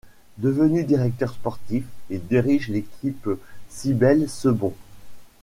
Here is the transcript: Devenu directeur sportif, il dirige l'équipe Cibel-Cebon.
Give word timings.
Devenu 0.39 0.83
directeur 0.83 1.29
sportif, 1.31 1.83
il 2.09 2.25
dirige 2.25 2.69
l'équipe 2.69 3.29
Cibel-Cebon. 3.69 4.73